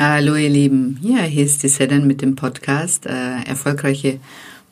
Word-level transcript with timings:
Hallo 0.00 0.36
ihr 0.36 0.48
Lieben, 0.48 1.00
ja, 1.02 1.22
hier 1.22 1.44
ist 1.44 1.64
die 1.64 1.68
Sedan 1.68 2.06
mit 2.06 2.22
dem 2.22 2.36
Podcast 2.36 3.04
äh, 3.04 3.42
Erfolgreiche 3.44 4.20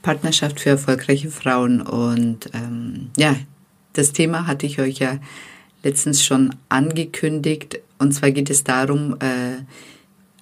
Partnerschaft 0.01 0.61
für 0.61 0.71
erfolgreiche 0.71 1.31
Frauen. 1.31 1.81
Und 1.81 2.49
ähm, 2.55 3.11
ja, 3.17 3.35
das 3.95 4.13
Thema 4.13 4.47
hatte 4.47 4.67
ich 4.67 4.79
euch 4.79 5.01
ja 5.01 5.19
letztens 5.83 6.25
schon 6.25 6.55
angekündigt. 6.69 7.81
Und 7.99 8.13
zwar 8.13 8.31
geht 8.31 8.51
es 8.51 8.63
darum, 8.63 9.17
äh, 9.19 9.65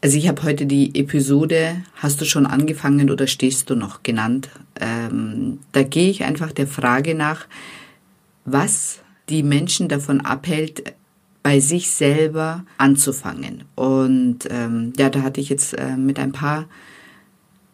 also 0.02 0.18
ich 0.18 0.28
habe 0.28 0.42
heute 0.42 0.66
die 0.66 0.94
Episode 1.00 1.76
Hast 1.94 2.20
du 2.20 2.26
schon 2.26 2.44
angefangen 2.44 3.10
oder 3.10 3.26
stehst 3.26 3.70
du 3.70 3.76
noch 3.76 4.02
genannt. 4.02 4.50
Ähm, 4.78 5.60
da 5.72 5.82
gehe 5.82 6.10
ich 6.10 6.24
einfach 6.24 6.52
der 6.52 6.66
Frage 6.66 7.14
nach, 7.14 7.46
was 8.44 8.98
die 9.30 9.44
Menschen 9.44 9.88
davon 9.88 10.20
abhält, 10.20 10.92
bei 11.44 11.60
sich 11.60 11.90
selber 11.90 12.64
anzufangen. 12.78 13.64
Und 13.74 14.48
ähm, 14.50 14.94
ja, 14.96 15.10
da 15.10 15.20
hatte 15.20 15.42
ich 15.42 15.50
jetzt 15.50 15.74
äh, 15.74 15.94
mit 15.96 16.18
ein 16.18 16.32
paar 16.32 16.64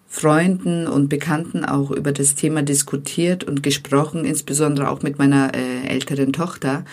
Freunden 0.09 0.89
und 0.89 1.09
Bekannten 1.09 1.65
auch 1.65 1.93
über 1.93 2.11
das 2.11 2.35
Thema 2.35 2.63
diskutiert 2.63 3.45
und 3.45 3.63
gesprochen, 3.63 4.25
insbesondere 4.25 4.91
auch 4.91 5.03
mit 5.03 5.21
meiner 5.21 5.53
äh, 5.55 5.87
älteren 5.87 6.33
Tochter. 6.33 6.85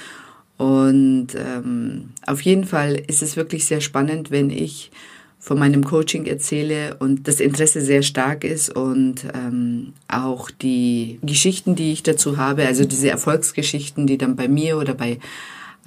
Und 0.57 1.29
ähm, 1.35 2.11
auf 2.27 2.41
jeden 2.41 2.65
Fall 2.65 2.93
ist 3.07 3.23
es 3.23 3.35
wirklich 3.35 3.65
sehr 3.65 3.81
spannend, 3.81 4.29
wenn 4.29 4.51
ich 4.51 4.91
von 5.39 5.57
meinem 5.57 5.83
Coaching 5.83 6.27
erzähle 6.27 6.97
und 6.99 7.27
das 7.27 7.39
Interesse 7.39 7.81
sehr 7.81 8.03
stark 8.03 8.43
ist 8.43 8.69
und 8.75 9.25
ähm, 9.33 9.93
auch 10.07 10.51
die 10.51 11.17
Geschichten, 11.23 11.75
die 11.75 11.91
ich 11.91 12.03
dazu 12.03 12.37
habe, 12.37 12.67
also 12.67 12.85
diese 12.85 13.09
Erfolgsgeschichten, 13.09 14.05
die 14.05 14.19
dann 14.19 14.35
bei 14.35 14.47
mir 14.47 14.77
oder 14.77 14.93
bei 14.93 15.17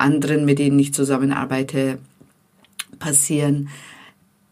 anderen, 0.01 0.45
mit 0.45 0.59
denen 0.59 0.79
ich 0.79 0.95
zusammenarbeite, 0.95 1.99
passieren, 2.99 3.69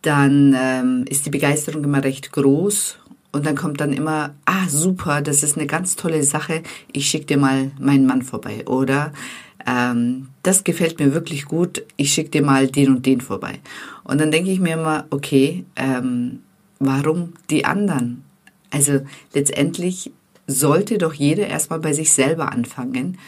dann 0.02 0.56
ähm, 0.58 1.04
ist 1.08 1.26
die 1.26 1.30
Begeisterung 1.30 1.84
immer 1.84 2.02
recht 2.02 2.32
groß 2.32 2.98
und 3.32 3.46
dann 3.46 3.56
kommt 3.56 3.80
dann 3.80 3.92
immer, 3.92 4.34
ah 4.46 4.68
super, 4.68 5.20
das 5.20 5.42
ist 5.42 5.56
eine 5.56 5.66
ganz 5.66 5.96
tolle 5.96 6.22
Sache, 6.22 6.62
ich 6.92 7.08
schicke 7.08 7.26
dir 7.26 7.38
mal 7.38 7.70
meinen 7.78 8.06
Mann 8.06 8.22
vorbei 8.22 8.66
oder 8.66 9.12
ähm, 9.66 10.28
das 10.42 10.64
gefällt 10.64 10.98
mir 10.98 11.12
wirklich 11.12 11.44
gut, 11.44 11.84
ich 11.96 12.12
schicke 12.12 12.30
dir 12.30 12.42
mal 12.42 12.68
den 12.68 12.88
und 12.88 13.06
den 13.06 13.20
vorbei. 13.20 13.58
Und 14.04 14.20
dann 14.20 14.30
denke 14.30 14.50
ich 14.50 14.60
mir 14.60 14.74
immer, 14.74 15.06
okay, 15.10 15.64
ähm, 15.76 16.40
warum 16.78 17.34
die 17.50 17.64
anderen? 17.64 18.24
Also 18.70 19.00
letztendlich 19.34 20.12
sollte 20.46 20.96
doch 20.96 21.12
jeder 21.12 21.46
erstmal 21.46 21.80
bei 21.80 21.92
sich 21.92 22.12
selber 22.12 22.52
anfangen, 22.52 23.18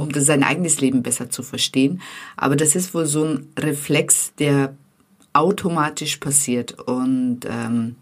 um 0.00 0.12
sein 0.14 0.42
eigenes 0.42 0.80
Leben 0.80 1.02
besser 1.02 1.30
zu 1.30 1.42
verstehen. 1.42 2.00
Aber 2.36 2.56
das 2.56 2.74
ist 2.74 2.94
wohl 2.94 3.06
so 3.06 3.24
ein 3.24 3.46
Reflex, 3.58 4.32
der 4.38 4.74
automatisch 5.32 6.16
passiert. 6.16 6.78
Und 6.80 7.40
ähm, 7.48 7.96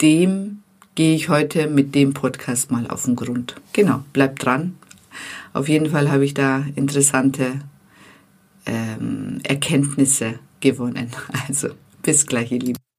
dem 0.00 0.62
gehe 0.94 1.14
ich 1.14 1.28
heute 1.28 1.68
mit 1.68 1.94
dem 1.94 2.12
Podcast 2.14 2.70
mal 2.70 2.86
auf 2.88 3.04
den 3.04 3.16
Grund. 3.16 3.56
Genau, 3.72 4.02
bleibt 4.12 4.44
dran. 4.44 4.76
Auf 5.52 5.68
jeden 5.68 5.90
Fall 5.90 6.10
habe 6.10 6.24
ich 6.24 6.34
da 6.34 6.64
interessante 6.74 7.60
ähm, 8.66 9.40
Erkenntnisse 9.42 10.38
gewonnen. 10.60 11.10
Also 11.48 11.68
bis 12.02 12.26
gleich, 12.26 12.52
ihr 12.52 12.60
Lieben. 12.60 12.89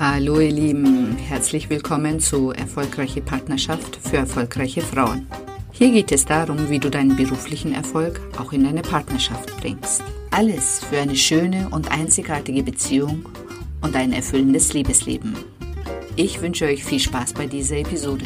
Hallo 0.00 0.40
ihr 0.40 0.50
Lieben, 0.50 1.18
herzlich 1.18 1.68
willkommen 1.68 2.20
zu 2.20 2.52
Erfolgreiche 2.52 3.20
Partnerschaft 3.20 3.96
für 3.96 4.16
erfolgreiche 4.16 4.80
Frauen. 4.80 5.26
Hier 5.72 5.90
geht 5.92 6.10
es 6.10 6.24
darum, 6.24 6.70
wie 6.70 6.78
du 6.78 6.88
deinen 6.88 7.16
beruflichen 7.16 7.74
Erfolg 7.74 8.18
auch 8.38 8.54
in 8.54 8.64
deine 8.64 8.80
Partnerschaft 8.80 9.54
bringst. 9.60 10.02
Alles 10.30 10.82
für 10.82 10.96
eine 10.96 11.16
schöne 11.16 11.68
und 11.68 11.90
einzigartige 11.90 12.62
Beziehung 12.62 13.28
und 13.82 13.94
ein 13.94 14.14
erfüllendes 14.14 14.72
Liebesleben. 14.72 15.36
Ich 16.16 16.40
wünsche 16.40 16.64
euch 16.64 16.82
viel 16.82 16.98
Spaß 16.98 17.34
bei 17.34 17.44
dieser 17.44 17.76
Episode. 17.76 18.24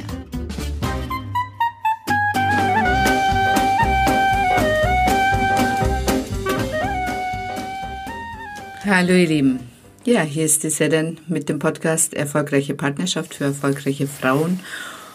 Hallo 8.84 9.12
ihr 9.12 9.26
Lieben. 9.26 9.73
Ja, 10.06 10.20
hier 10.20 10.44
ist 10.44 10.62
die 10.62 10.68
Sedan 10.68 11.16
mit 11.28 11.48
dem 11.48 11.58
Podcast 11.58 12.12
Erfolgreiche 12.12 12.74
Partnerschaft 12.74 13.36
für 13.36 13.44
erfolgreiche 13.44 14.06
Frauen. 14.06 14.60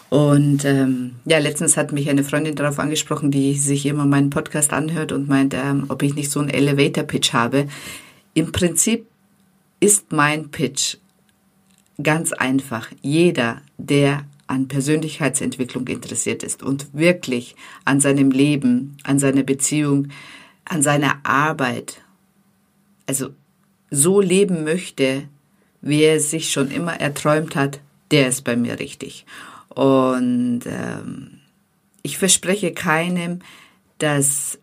Und 0.08 0.64
ähm, 0.64 1.14
ja, 1.24 1.38
letztens 1.38 1.76
hat 1.76 1.92
mich 1.92 2.10
eine 2.10 2.24
Freundin 2.24 2.56
darauf 2.56 2.80
angesprochen, 2.80 3.30
die 3.30 3.54
sich 3.54 3.86
immer 3.86 4.04
meinen 4.04 4.30
Podcast 4.30 4.72
anhört 4.72 5.12
und 5.12 5.28
meint, 5.28 5.54
ähm, 5.54 5.84
ob 5.90 6.02
ich 6.02 6.16
nicht 6.16 6.32
so 6.32 6.40
einen 6.40 6.48
Elevator-Pitch 6.48 7.32
habe. 7.32 7.68
Im 8.34 8.50
Prinzip 8.50 9.06
ist 9.78 10.10
mein 10.10 10.50
Pitch 10.50 10.96
ganz 12.02 12.32
einfach. 12.32 12.88
Jeder, 13.00 13.62
der 13.78 14.24
an 14.48 14.66
Persönlichkeitsentwicklung 14.66 15.86
interessiert 15.86 16.42
ist 16.42 16.64
und 16.64 16.92
wirklich 16.92 17.54
an 17.84 18.00
seinem 18.00 18.32
Leben, 18.32 18.96
an 19.04 19.20
seiner 19.20 19.44
Beziehung, 19.44 20.08
an 20.64 20.82
seiner 20.82 21.20
Arbeit, 21.22 22.02
also 23.06 23.30
so 23.90 24.20
leben 24.20 24.64
möchte, 24.64 25.24
wie 25.80 26.02
er 26.02 26.20
sich 26.20 26.52
schon 26.52 26.70
immer 26.70 27.00
erträumt 27.00 27.56
hat, 27.56 27.80
der 28.10 28.28
ist 28.28 28.42
bei 28.42 28.56
mir 28.56 28.78
richtig. 28.78 29.24
Und 29.68 30.62
ähm, 30.66 31.40
ich 32.02 32.18
verspreche 32.18 32.72
keinem, 32.72 33.40
dass 33.98 34.58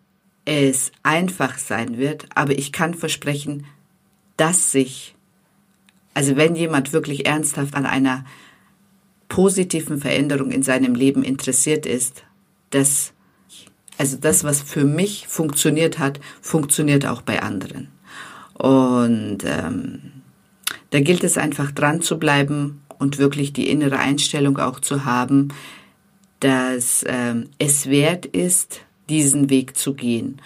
es 0.45 0.91
einfach 1.03 1.57
sein 1.57 1.97
wird, 1.97 2.25
aber 2.35 2.57
ich 2.57 2.71
kann 2.71 2.93
versprechen, 2.93 3.65
dass 4.37 4.71
sich, 4.71 5.15
also 6.13 6.35
wenn 6.35 6.55
jemand 6.55 6.93
wirklich 6.93 7.25
ernsthaft 7.25 7.75
an 7.75 7.85
einer 7.85 8.25
positiven 9.27 9.99
Veränderung 9.99 10.51
in 10.51 10.63
seinem 10.63 10.95
Leben 10.95 11.23
interessiert 11.23 11.85
ist, 11.85 12.23
dass, 12.69 13.13
also 13.97 14.17
das, 14.17 14.43
was 14.43 14.61
für 14.61 14.85
mich 14.85 15.27
funktioniert 15.27 15.99
hat, 15.99 16.19
funktioniert 16.41 17.05
auch 17.05 17.21
bei 17.21 17.41
anderen. 17.41 17.89
Und 18.57 19.39
ähm, 19.45 20.01
da 20.89 20.99
gilt 20.99 21.23
es 21.23 21.37
einfach 21.37 21.71
dran 21.71 22.01
zu 22.01 22.17
bleiben 22.17 22.81
und 22.97 23.19
wirklich 23.19 23.53
die 23.53 23.69
innere 23.69 23.99
Einstellung 23.99 24.57
auch 24.57 24.79
zu 24.79 25.05
haben, 25.05 25.49
dass 26.39 27.03
ähm, 27.07 27.49
es 27.59 27.87
wert 27.87 28.25
ist, 28.25 28.81
diesen 29.09 29.49
Weg 29.49 29.77
zu 29.77 29.93
gehen. 29.93 30.41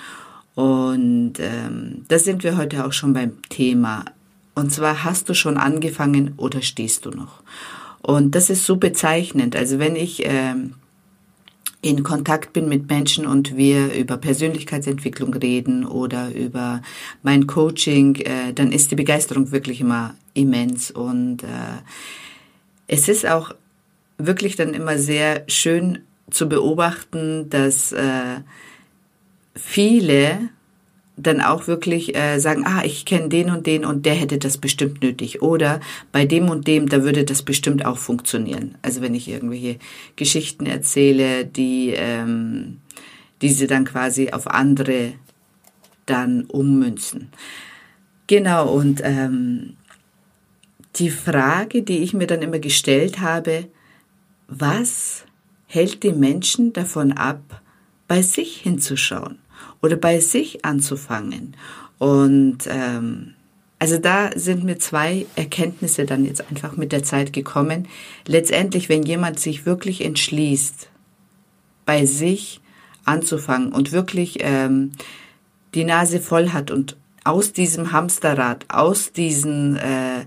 Und 0.55 1.33
ähm, 1.39 2.05
da 2.07 2.19
sind 2.19 2.43
wir 2.43 2.57
heute 2.57 2.85
auch 2.85 2.93
schon 2.93 3.13
beim 3.13 3.41
Thema. 3.49 4.05
Und 4.55 4.71
zwar 4.71 5.03
hast 5.03 5.29
du 5.29 5.33
schon 5.33 5.57
angefangen 5.57 6.33
oder 6.37 6.61
stehst 6.61 7.05
du 7.05 7.11
noch? 7.11 7.41
Und 8.01 8.35
das 8.35 8.49
ist 8.49 8.65
so 8.65 8.75
bezeichnend. 8.75 9.55
Also 9.55 9.79
wenn 9.79 9.95
ich 9.95 10.23
ähm, 10.25 10.73
in 11.81 12.03
Kontakt 12.03 12.53
bin 12.53 12.69
mit 12.69 12.89
Menschen 12.89 13.25
und 13.25 13.57
wir 13.57 13.93
über 13.93 14.17
Persönlichkeitsentwicklung 14.17 15.33
reden 15.33 15.85
oder 15.85 16.33
über 16.33 16.81
mein 17.23 17.47
Coaching, 17.47 18.15
äh, 18.17 18.53
dann 18.53 18.71
ist 18.71 18.91
die 18.91 18.95
Begeisterung 18.95 19.51
wirklich 19.51 19.81
immer 19.81 20.15
immens. 20.33 20.91
Und 20.91 21.43
äh, 21.43 21.81
es 22.87 23.09
ist 23.09 23.25
auch 23.25 23.55
wirklich 24.17 24.55
dann 24.55 24.73
immer 24.75 24.97
sehr 24.99 25.43
schön 25.47 25.99
zu 26.29 26.47
beobachten, 26.47 27.49
dass 27.49 27.91
äh, 27.91 28.41
viele 29.55 30.49
dann 31.23 31.41
auch 31.41 31.67
wirklich 31.67 32.15
äh, 32.15 32.39
sagen, 32.39 32.63
ah, 32.65 32.83
ich 32.83 33.05
kenne 33.05 33.29
den 33.29 33.49
und 33.49 33.67
den 33.67 33.85
und 33.85 34.05
der 34.05 34.13
hätte 34.13 34.37
das 34.37 34.57
bestimmt 34.57 35.01
nötig. 35.01 35.41
Oder 35.41 35.79
bei 36.11 36.25
dem 36.25 36.49
und 36.49 36.67
dem, 36.67 36.89
da 36.89 37.03
würde 37.03 37.23
das 37.23 37.43
bestimmt 37.43 37.85
auch 37.85 37.97
funktionieren. 37.97 38.75
Also 38.81 39.01
wenn 39.01 39.15
ich 39.15 39.27
irgendwelche 39.27 39.77
Geschichten 40.15 40.65
erzähle, 40.65 41.45
die, 41.45 41.93
ähm, 41.95 42.81
die 43.41 43.49
sie 43.49 43.67
dann 43.67 43.85
quasi 43.85 44.31
auf 44.31 44.47
andere 44.47 45.13
dann 46.05 46.43
ummünzen. 46.45 47.29
Genau, 48.27 48.71
und 48.71 49.01
ähm, 49.03 49.77
die 50.95 51.09
Frage, 51.09 51.83
die 51.83 51.99
ich 51.99 52.13
mir 52.13 52.27
dann 52.27 52.41
immer 52.41 52.59
gestellt 52.59 53.19
habe, 53.19 53.67
was 54.47 55.25
hält 55.67 56.03
die 56.03 56.13
Menschen 56.13 56.73
davon 56.73 57.13
ab, 57.13 57.61
bei 58.07 58.21
sich 58.21 58.57
hinzuschauen? 58.57 59.39
Oder 59.81 59.95
bei 59.95 60.19
sich 60.19 60.63
anzufangen. 60.65 61.55
Und 61.97 62.59
ähm, 62.67 63.33
also 63.79 63.97
da 63.97 64.29
sind 64.35 64.63
mir 64.63 64.77
zwei 64.77 65.25
Erkenntnisse 65.35 66.05
dann 66.05 66.23
jetzt 66.23 66.47
einfach 66.49 66.77
mit 66.77 66.91
der 66.91 67.03
Zeit 67.03 67.33
gekommen. 67.33 67.87
Letztendlich, 68.27 68.89
wenn 68.89 69.03
jemand 69.03 69.39
sich 69.39 69.65
wirklich 69.65 70.05
entschließt, 70.05 70.87
bei 71.85 72.05
sich 72.05 72.61
anzufangen 73.05 73.73
und 73.73 73.91
wirklich 73.91 74.37
ähm, 74.41 74.91
die 75.73 75.83
Nase 75.83 76.19
voll 76.19 76.49
hat 76.49 76.69
und 76.69 76.95
aus 77.23 77.53
diesem 77.53 77.91
Hamsterrad, 77.91 78.65
aus 78.69 79.13
diesen, 79.13 79.77
äh, 79.77 80.25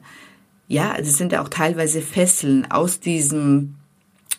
ja, 0.69 0.97
das 0.99 1.17
sind 1.17 1.33
ja 1.33 1.43
auch 1.43 1.49
teilweise 1.49 2.03
Fesseln, 2.03 2.71
aus 2.71 3.01
diesem, 3.01 3.77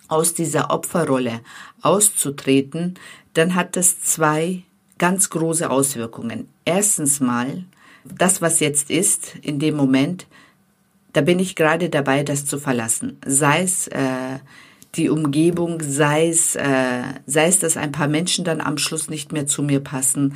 aus 0.08 0.34
dieser 0.34 0.72
Opferrolle 0.72 1.42
auszutreten, 1.82 2.96
dann 3.34 3.56
hat 3.56 3.76
das 3.76 4.02
zwei 4.02 4.64
ganz 4.98 5.30
große 5.30 5.70
Auswirkungen. 5.70 6.48
erstens 6.64 7.20
mal, 7.20 7.66
das, 8.06 8.42
was 8.42 8.60
jetzt 8.60 8.90
ist, 8.92 9.36
in 9.42 9.60
dem 9.60 9.76
Moment, 9.76 10.28
da 11.14 11.22
bin 11.22 11.40
ich 11.40 11.56
gerade 11.56 11.90
dabei, 11.90 12.24
das 12.24 12.46
zu 12.46 12.60
verlassen. 12.60 13.18
Sei 13.26 13.64
es 13.64 13.88
äh, 13.88 14.40
die 14.96 15.10
Umgebung, 15.10 15.82
sei 15.82 16.30
es, 16.30 16.56
äh, 16.56 17.04
sei 17.26 17.48
es, 17.48 17.60
dass 17.60 17.78
ein 17.78 17.92
paar 17.92 18.08
Menschen 18.08 18.46
dann 18.46 18.62
am 18.62 18.78
Schluss 18.78 19.10
nicht 19.10 19.32
mehr 19.32 19.48
zu 19.48 19.64
mir 19.64 19.80
passen, 19.80 20.36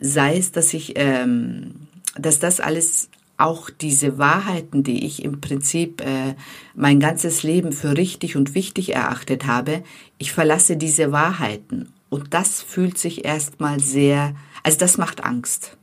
sei 0.00 0.36
es, 0.36 0.52
dass 0.52 0.74
ich, 0.74 0.94
ähm, 0.96 1.74
dass 2.16 2.38
das 2.38 2.60
alles 2.60 3.08
auch 3.36 3.70
diese 3.70 4.18
Wahrheiten, 4.18 4.82
die 4.82 5.06
ich 5.06 5.24
im 5.24 5.40
Prinzip 5.40 6.00
äh, 6.00 6.34
mein 6.74 6.98
ganzes 6.98 7.44
Leben 7.44 7.72
für 7.72 7.96
richtig 7.96 8.36
und 8.36 8.54
wichtig 8.54 8.94
erachtet 8.94 9.46
habe, 9.46 9.84
ich 10.18 10.32
verlasse 10.32 10.76
diese 10.76 11.12
Wahrheiten. 11.12 11.92
Und 12.10 12.34
das 12.34 12.62
fühlt 12.62 12.98
sich 12.98 13.24
erstmal 13.24 13.80
sehr, 13.80 14.34
also 14.62 14.78
das 14.78 14.98
macht 14.98 15.24
Angst. 15.24 15.76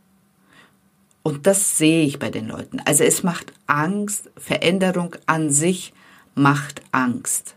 Und 1.23 1.47
das 1.47 1.77
sehe 1.77 2.05
ich 2.05 2.19
bei 2.19 2.29
den 2.29 2.47
Leuten. 2.47 2.79
Also 2.85 3.03
es 3.03 3.23
macht 3.23 3.53
Angst, 3.67 4.29
Veränderung 4.37 5.15
an 5.25 5.49
sich 5.49 5.93
macht 6.35 6.81
Angst. 6.91 7.55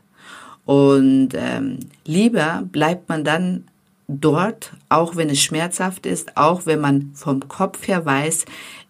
Und 0.65 1.31
ähm, 1.35 1.81
lieber 2.05 2.63
bleibt 2.71 3.09
man 3.09 3.25
dann 3.25 3.65
dort, 4.07 4.73
auch 4.89 5.17
wenn 5.17 5.31
es 5.31 5.43
schmerzhaft 5.43 6.07
ist, 6.07 6.37
auch 6.37 6.67
wenn 6.67 6.81
man 6.81 7.13
vom 7.15 7.47
Kopf 7.49 7.87
her 7.89 8.05
weiß, 8.05 8.47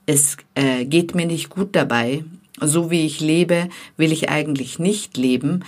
es 0.06 0.36
äh, 0.54 0.84
geht 0.84 1.14
mir 1.14 1.26
nicht 1.26 1.50
gut 1.50 1.76
dabei, 1.76 2.24
so 2.60 2.90
wie 2.90 3.04
ich 3.04 3.20
lebe, 3.20 3.68
will 3.96 4.12
ich 4.12 4.28
eigentlich 4.28 4.78
nicht 4.78 5.16
leben, 5.16 5.64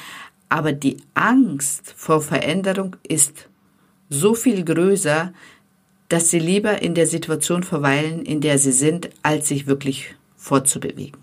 aber 0.48 0.72
die 0.72 0.96
Angst 1.14 1.94
vor 1.96 2.20
Veränderung 2.20 2.96
ist 3.06 3.49
so 4.10 4.34
viel 4.34 4.64
größer, 4.64 5.32
dass 6.08 6.28
sie 6.28 6.40
lieber 6.40 6.82
in 6.82 6.94
der 6.94 7.06
Situation 7.06 7.62
verweilen, 7.62 8.22
in 8.24 8.42
der 8.42 8.58
sie 8.58 8.72
sind, 8.72 9.08
als 9.22 9.48
sich 9.48 9.66
wirklich 9.66 10.14
fortzubewegen. 10.36 11.18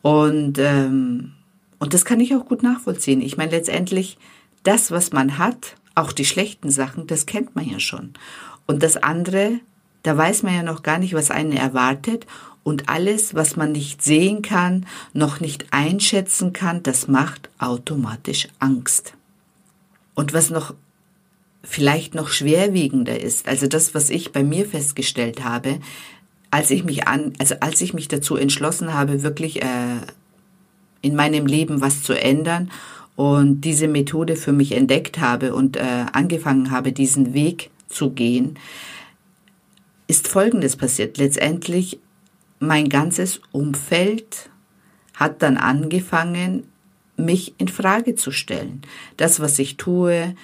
Und 0.00 0.58
ähm, 0.58 1.32
und 1.84 1.92
das 1.92 2.06
kann 2.06 2.18
ich 2.18 2.34
auch 2.34 2.46
gut 2.46 2.62
nachvollziehen. 2.62 3.20
Ich 3.20 3.36
meine, 3.36 3.50
letztendlich, 3.50 4.16
das, 4.62 4.90
was 4.90 5.12
man 5.12 5.36
hat, 5.36 5.76
auch 5.94 6.12
die 6.12 6.24
schlechten 6.24 6.70
Sachen, 6.70 7.06
das 7.06 7.26
kennt 7.26 7.54
man 7.54 7.68
ja 7.68 7.78
schon. 7.78 8.14
Und 8.66 8.82
das 8.82 8.96
andere, 8.96 9.60
da 10.02 10.16
weiß 10.16 10.44
man 10.44 10.54
ja 10.54 10.62
noch 10.62 10.82
gar 10.82 10.98
nicht, 10.98 11.12
was 11.12 11.30
einen 11.30 11.52
erwartet. 11.52 12.26
Und 12.62 12.88
alles, 12.88 13.34
was 13.34 13.56
man 13.56 13.72
nicht 13.72 14.02
sehen 14.02 14.40
kann, 14.40 14.86
noch 15.12 15.40
nicht 15.40 15.74
einschätzen 15.74 16.54
kann, 16.54 16.82
das 16.82 17.06
macht 17.06 17.50
automatisch 17.58 18.48
Angst. 18.60 19.12
Und 20.14 20.32
was 20.32 20.48
noch 20.48 20.72
vielleicht 21.64 22.14
noch 22.14 22.28
schwerwiegender 22.28 23.20
ist, 23.20 23.48
also 23.48 23.66
das, 23.66 23.94
was 23.94 24.10
ich 24.10 24.32
bei 24.32 24.44
mir 24.44 24.66
festgestellt 24.66 25.42
habe, 25.42 25.80
als 26.50 26.70
ich 26.70 26.84
mich 26.84 27.08
an, 27.08 27.32
also 27.38 27.56
als 27.60 27.80
ich 27.80 27.94
mich 27.94 28.06
dazu 28.06 28.36
entschlossen 28.36 28.94
habe, 28.94 29.22
wirklich 29.22 29.62
äh, 29.62 29.96
in 31.02 31.16
meinem 31.16 31.46
Leben 31.46 31.80
was 31.80 32.02
zu 32.02 32.12
ändern 32.12 32.70
und 33.16 33.62
diese 33.62 33.88
Methode 33.88 34.36
für 34.36 34.52
mich 34.52 34.72
entdeckt 34.72 35.20
habe 35.20 35.54
und 35.54 35.76
äh, 35.76 36.06
angefangen 36.12 36.70
habe, 36.70 36.92
diesen 36.92 37.34
Weg 37.34 37.70
zu 37.88 38.10
gehen, 38.10 38.58
ist 40.06 40.28
Folgendes 40.28 40.76
passiert. 40.76 41.18
Letztendlich, 41.18 41.98
mein 42.60 42.88
ganzes 42.88 43.40
Umfeld 43.52 44.50
hat 45.14 45.42
dann 45.42 45.56
angefangen, 45.56 46.64
mich 47.16 47.54
in 47.58 47.68
Frage 47.68 48.16
zu 48.16 48.30
stellen. 48.30 48.82
Das, 49.16 49.40
was 49.40 49.58
ich 49.58 49.76
tue, 49.76 50.34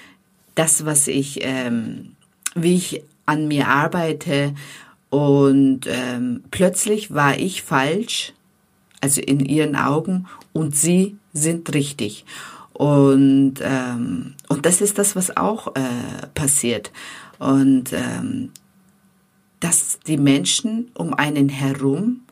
das, 0.55 0.85
was 0.85 1.09
ich, 1.09 1.41
ähm, 1.43 2.17
wie 2.55 2.77
ich 2.77 3.03
an 3.27 3.49
mir 3.49 3.69
arbeite. 3.69 4.55
Und 5.09 5.81
ähm, 5.87 6.45
plötzlich 6.51 7.13
war 7.13 7.37
ich 7.39 7.63
falsch, 7.63 8.33
also 9.01 9.21
in 9.21 9.41
ihren 9.41 9.77
Augen, 9.77 10.27
und 10.53 10.77
sie 10.77 11.17
sind 11.33 11.73
richtig. 11.75 12.25
Und, 12.73 13.55
ähm, 13.61 14.35
und 14.49 14.67
das 14.67 14.81
ist 14.81 14.99
das, 14.99 15.17
was 15.17 15.37
auch 15.37 15.75
äh, 15.77 16.27
passiert. 16.35 16.93
Und 17.39 17.93
ähm, 17.93 18.51
dass 19.61 20.01
die 20.07 20.17
Menschen 20.17 20.91
um 20.95 21.15
einen 21.15 21.49
herum 21.49 22.23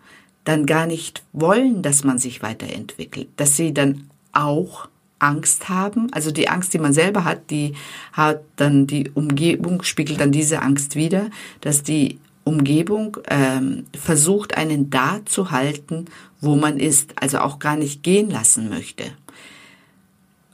dann 0.44 0.64
gar 0.64 0.86
nicht 0.86 1.22
wollen, 1.34 1.82
dass 1.82 2.04
man 2.04 2.18
sich 2.18 2.42
weiterentwickelt, 2.42 3.28
dass 3.36 3.56
sie 3.56 3.74
dann 3.74 4.08
auch 4.32 4.88
Angst 5.18 5.68
haben, 5.68 6.08
also 6.12 6.30
die 6.30 6.48
Angst, 6.48 6.72
die 6.74 6.78
man 6.78 6.92
selber 6.92 7.24
hat, 7.24 7.50
die 7.50 7.74
hat 8.12 8.40
dann 8.56 8.86
die 8.86 9.10
Umgebung 9.10 9.82
spiegelt 9.82 10.20
dann 10.20 10.32
diese 10.32 10.62
Angst 10.62 10.94
wieder, 10.96 11.30
dass 11.60 11.82
die 11.82 12.18
Umgebung 12.44 13.18
ähm, 13.28 13.84
versucht, 13.94 14.56
einen 14.56 14.90
da 14.90 15.20
zu 15.26 15.50
halten, 15.50 16.06
wo 16.40 16.56
man 16.56 16.78
ist, 16.78 17.12
also 17.20 17.40
auch 17.40 17.58
gar 17.58 17.76
nicht 17.76 18.02
gehen 18.02 18.30
lassen 18.30 18.70
möchte. 18.70 19.04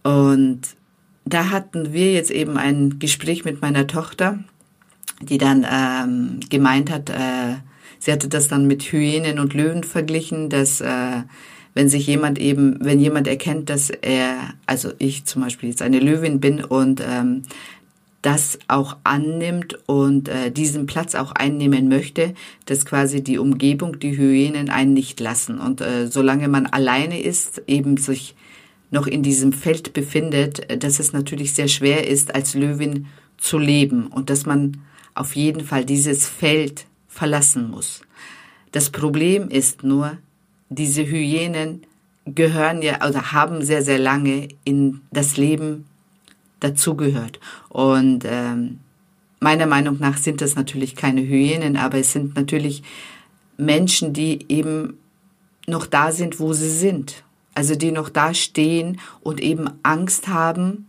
Und 0.02 0.62
da 1.24 1.50
hatten 1.50 1.92
wir 1.92 2.12
jetzt 2.12 2.30
eben 2.30 2.58
ein 2.58 2.98
Gespräch 2.98 3.44
mit 3.44 3.62
meiner 3.62 3.86
Tochter, 3.86 4.40
die 5.20 5.38
dann 5.38 5.66
ähm, 5.70 6.40
gemeint 6.50 6.90
hat, 6.90 7.10
äh, 7.10 7.56
sie 7.98 8.12
hatte 8.12 8.28
das 8.28 8.48
dann 8.48 8.66
mit 8.66 8.82
Hyänen 8.82 9.38
und 9.38 9.54
Löwen 9.54 9.84
verglichen, 9.84 10.50
dass 10.50 10.80
äh, 10.80 11.22
wenn 11.74 11.88
sich 11.88 12.06
jemand 12.06 12.38
eben, 12.38 12.78
wenn 12.80 13.00
jemand 13.00 13.26
erkennt, 13.26 13.68
dass 13.68 13.90
er, 13.90 14.54
also 14.66 14.92
ich 14.98 15.24
zum 15.24 15.42
Beispiel 15.42 15.68
jetzt 15.68 15.82
eine 15.82 15.98
Löwin 15.98 16.40
bin 16.40 16.64
und 16.64 17.02
ähm, 17.06 17.42
das 18.22 18.58
auch 18.68 18.96
annimmt 19.04 19.78
und 19.86 20.28
äh, 20.28 20.50
diesen 20.50 20.86
Platz 20.86 21.14
auch 21.14 21.32
einnehmen 21.32 21.88
möchte, 21.88 22.32
dass 22.64 22.86
quasi 22.86 23.22
die 23.22 23.36
Umgebung, 23.36 23.98
die 23.98 24.16
Hyänen 24.16 24.70
einen 24.70 24.94
nicht 24.94 25.20
lassen. 25.20 25.58
Und 25.58 25.82
äh, 25.82 26.06
solange 26.06 26.48
man 26.48 26.64
alleine 26.64 27.20
ist, 27.20 27.62
eben 27.66 27.98
sich 27.98 28.34
noch 28.90 29.06
in 29.06 29.22
diesem 29.22 29.52
Feld 29.52 29.92
befindet, 29.92 30.70
äh, 30.70 30.78
dass 30.78 31.00
es 31.00 31.12
natürlich 31.12 31.52
sehr 31.52 31.68
schwer 31.68 32.08
ist, 32.08 32.34
als 32.34 32.54
Löwin 32.54 33.06
zu 33.36 33.58
leben 33.58 34.06
und 34.06 34.30
dass 34.30 34.46
man 34.46 34.78
auf 35.14 35.36
jeden 35.36 35.62
Fall 35.62 35.84
dieses 35.84 36.26
Feld 36.26 36.86
verlassen 37.08 37.70
muss. 37.70 38.00
Das 38.72 38.88
Problem 38.88 39.48
ist 39.50 39.82
nur, 39.82 40.16
diese 40.74 41.06
Hyänen 41.06 41.82
gehören 42.26 42.82
ja 42.82 43.06
oder 43.06 43.32
haben 43.32 43.62
sehr, 43.62 43.82
sehr 43.82 43.98
lange 43.98 44.48
in 44.64 45.02
das 45.10 45.36
Leben 45.36 45.84
dazugehört. 46.60 47.40
Und 47.68 48.24
ähm, 48.26 48.80
meiner 49.40 49.66
Meinung 49.66 49.98
nach 50.00 50.16
sind 50.16 50.40
das 50.40 50.56
natürlich 50.56 50.96
keine 50.96 51.20
Hyänen, 51.20 51.76
aber 51.76 51.98
es 51.98 52.12
sind 52.12 52.34
natürlich 52.34 52.82
Menschen, 53.56 54.12
die 54.12 54.46
eben 54.48 54.98
noch 55.66 55.86
da 55.86 56.12
sind, 56.12 56.40
wo 56.40 56.52
sie 56.52 56.70
sind. 56.70 57.22
Also 57.54 57.76
die 57.76 57.92
noch 57.92 58.08
da 58.08 58.34
stehen 58.34 59.00
und 59.20 59.40
eben 59.40 59.70
Angst 59.82 60.28
haben, 60.28 60.86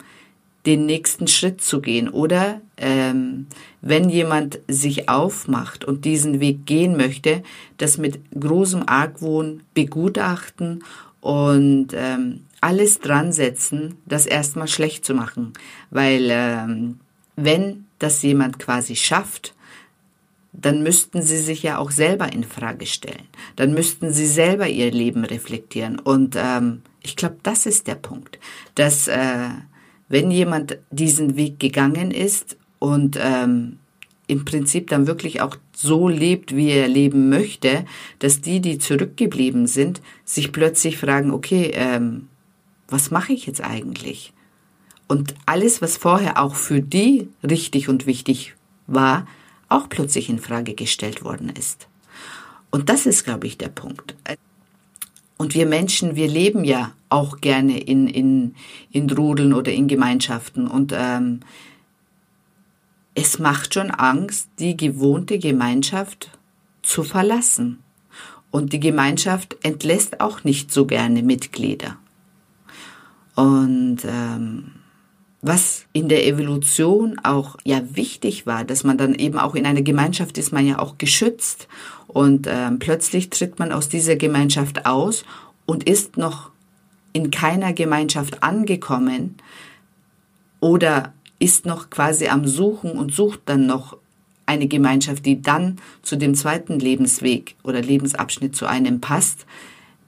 den 0.66 0.86
nächsten 0.86 1.28
Schritt 1.28 1.62
zu 1.62 1.82
gehen. 1.82 2.10
Oder 2.10 2.62
ähm, 2.78 3.48
wenn 3.82 4.10
jemand 4.10 4.60
sich 4.68 5.10
aufmacht 5.10 5.86
und 5.86 6.06
diesen 6.06 6.40
Weg 6.40 6.66
gehen 6.66 6.98
möchte, 6.98 7.44
das 7.78 7.98
mit 7.98 8.20
großem 8.40 8.84
Argwohn 8.88 9.62
begutachten 9.74 10.84
und 11.22 11.90
ähm, 11.94 12.42
alles 12.62 13.00
dran 13.00 13.32
setzen, 13.32 13.96
das 14.06 14.26
erstmal 14.26 14.68
schlecht 14.68 15.06
zu 15.06 15.14
machen. 15.14 15.54
Weil 15.92 16.28
ähm, 16.30 17.00
wenn 17.36 17.86
das 18.00 18.22
jemand 18.24 18.60
quasi 18.60 18.96
schafft, 18.96 19.54
dann 20.52 20.84
müssten 20.84 21.22
sie 21.22 21.38
sich 21.38 21.64
ja 21.64 21.78
auch 21.78 21.92
selber 21.92 22.32
in 22.32 22.44
Frage 22.44 22.86
stellen. 22.86 23.28
Dann 23.56 23.74
müssten 23.74 24.12
sie 24.12 24.26
selber 24.26 24.68
ihr 24.68 24.90
Leben 24.90 25.26
reflektieren. 25.26 26.00
Und 26.00 26.36
ähm, 26.38 26.82
ich 27.02 27.16
glaube, 27.16 27.38
das 27.44 27.66
ist 27.66 27.88
der 27.88 27.96
Punkt, 27.96 28.40
dass 28.76 29.08
äh, 29.08 29.50
wenn 30.08 30.32
jemand 30.32 30.78
diesen 30.92 31.36
Weg 31.36 31.60
gegangen 31.60 32.12
ist 32.12 32.58
und 32.80 33.18
ähm, 33.22 33.80
im 34.28 34.46
Prinzip 34.46 34.90
dann 34.90 35.08
wirklich 35.08 35.42
auch 35.42 35.58
so 35.74 36.08
lebt, 36.08 36.56
wie 36.56 36.70
er 36.70 36.88
leben 36.88 37.30
möchte, 37.30 37.86
dass 38.20 38.42
die, 38.42 38.60
die 38.60 38.80
zurückgeblieben 38.80 39.68
sind, 39.68 40.02
sich 40.24 40.52
plötzlich 40.52 40.98
fragen, 40.98 41.32
okay, 41.32 41.72
ähm, 41.74 42.28
was 42.88 43.12
mache 43.12 43.34
ich 43.34 43.46
jetzt 43.46 43.62
eigentlich? 43.62 44.34
Und 45.08 45.36
alles, 45.46 45.82
was 45.82 45.98
vorher 45.98 46.42
auch 46.42 46.56
für 46.56 46.82
die 46.82 47.30
richtig 47.44 47.90
und 47.90 48.08
wichtig 48.08 48.56
war, 48.88 49.28
auch 49.70 49.90
plötzlich 49.90 50.30
in 50.30 50.40
Frage 50.40 50.74
gestellt 50.74 51.24
worden 51.24 51.50
ist. 51.50 51.88
Und 52.72 52.90
das 52.90 53.06
ist, 53.06 53.24
glaube 53.24 53.48
ich, 53.48 53.58
der 53.58 53.70
Punkt. 53.70 54.16
Und 55.38 55.54
wir 55.54 55.66
Menschen, 55.66 56.16
wir 56.16 56.28
leben 56.28 56.64
ja 56.64 56.92
auch 57.10 57.42
gerne 57.42 57.80
in, 57.80 58.08
in, 58.08 58.56
in 58.92 59.10
Rudeln 59.10 59.54
oder 59.54 59.72
in 59.72 59.88
Gemeinschaften. 59.88 60.68
Und 60.68 60.94
ähm, 60.96 61.42
es 63.16 63.40
macht 63.40 63.74
schon 63.74 63.92
Angst, 63.92 64.50
die 64.60 64.78
gewohnte 64.78 65.40
Gemeinschaft 65.40 66.38
zu 66.82 67.04
verlassen. 67.04 67.80
Und 68.52 68.72
die 68.72 68.80
Gemeinschaft 68.80 69.58
entlässt 69.64 70.22
auch 70.22 70.46
nicht 70.46 70.72
so 70.72 70.86
gerne 70.86 71.24
Mitglieder. 71.24 71.98
Und 73.36 74.00
ähm, 74.06 74.72
was 75.48 75.86
in 75.94 76.10
der 76.10 76.26
Evolution 76.26 77.20
auch 77.24 77.58
ja 77.64 77.82
wichtig 77.96 78.48
war, 78.48 78.64
dass 78.64 78.84
man 78.84 78.98
dann 78.98 79.14
eben 79.14 79.38
auch 79.38 79.54
in 79.54 79.66
einer 79.66 79.84
Gemeinschaft 79.84 80.38
ist 80.38 80.52
man 80.52 80.66
ja 80.66 80.80
auch 80.80 80.98
geschützt 80.98 81.68
und 82.08 82.48
äh, 82.48 82.72
plötzlich 82.80 83.30
tritt 83.30 83.60
man 83.60 83.72
aus 83.72 83.88
dieser 83.88 84.16
Gemeinschaft 84.16 84.86
aus 84.86 85.24
und 85.66 85.88
ist 85.88 86.18
noch 86.18 86.50
in 87.14 87.30
keiner 87.30 87.74
Gemeinschaft 87.74 88.42
angekommen 88.42 89.36
oder 90.60 91.14
ist 91.38 91.66
noch 91.66 91.90
quasi 91.92 92.28
am 92.28 92.48
Suchen 92.48 92.92
und 92.92 93.14
sucht 93.14 93.42
dann 93.46 93.68
noch 93.68 93.98
eine 94.48 94.68
Gemeinschaft, 94.68 95.26
die 95.26 95.42
dann 95.42 95.78
zu 96.02 96.16
dem 96.16 96.34
zweiten 96.34 96.80
Lebensweg 96.80 97.56
oder 97.64 97.82
Lebensabschnitt 97.82 98.56
zu 98.56 98.66
einem 98.66 99.00
passt, 99.00 99.46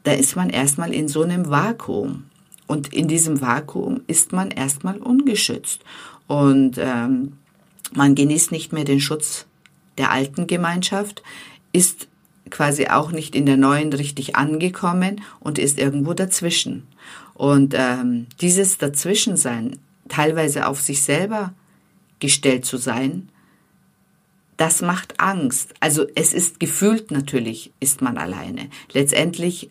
da 0.03 0.13
ist 0.13 0.35
man 0.35 0.49
erstmal 0.49 0.93
in 0.93 1.07
so 1.07 1.21
einem 1.23 1.49
Vakuum. 1.49 2.23
Und 2.67 2.93
in 2.93 3.07
diesem 3.07 3.41
Vakuum 3.41 4.01
ist 4.07 4.33
man 4.33 4.51
erstmal 4.51 4.97
ungeschützt. 4.97 5.81
Und 6.27 6.77
ähm, 6.77 7.37
man 7.93 8.15
genießt 8.15 8.51
nicht 8.51 8.73
mehr 8.73 8.83
den 8.83 8.99
Schutz 8.99 9.45
der 9.97 10.11
alten 10.11 10.45
Gemeinschaft, 10.47 11.23
ist 11.71 12.07
quasi 12.49 12.87
auch 12.87 13.11
nicht 13.11 13.35
in 13.35 13.45
der 13.45 13.57
neuen 13.57 13.91
richtig 13.93 14.35
angekommen 14.35 15.21
und 15.39 15.59
ist 15.59 15.79
irgendwo 15.79 16.13
dazwischen. 16.13 16.87
Und 17.33 17.73
ähm, 17.75 18.27
dieses 18.41 18.77
Dazwischensein, 18.77 19.79
teilweise 20.07 20.67
auf 20.67 20.81
sich 20.81 21.03
selber 21.03 21.53
gestellt 22.19 22.65
zu 22.65 22.77
sein, 22.77 23.29
das 24.57 24.81
macht 24.81 25.19
Angst. 25.19 25.73
Also 25.79 26.05
es 26.15 26.33
ist 26.33 26.59
gefühlt 26.59 27.11
natürlich, 27.11 27.71
ist 27.79 28.01
man 28.01 28.17
alleine. 28.17 28.69
Letztendlich 28.91 29.69